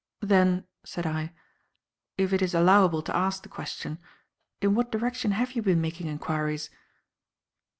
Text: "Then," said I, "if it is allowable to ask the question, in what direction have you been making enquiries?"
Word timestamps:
"Then," 0.23 0.65
said 0.83 1.05
I, 1.05 1.31
"if 2.17 2.33
it 2.33 2.41
is 2.41 2.55
allowable 2.55 3.03
to 3.03 3.15
ask 3.15 3.43
the 3.43 3.49
question, 3.49 3.99
in 4.59 4.73
what 4.73 4.91
direction 4.91 5.29
have 5.29 5.51
you 5.51 5.61
been 5.61 5.79
making 5.79 6.07
enquiries?" 6.07 6.71